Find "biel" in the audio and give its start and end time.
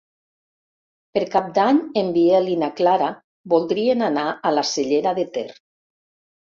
2.17-2.49